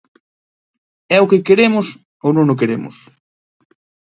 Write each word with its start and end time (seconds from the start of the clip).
¿É 1.15 1.17
o 1.23 1.29
que 1.31 1.45
queremos 1.47 1.87
ou 2.25 2.31
non 2.33 2.47
o 2.53 2.59
queremos? 2.61 2.95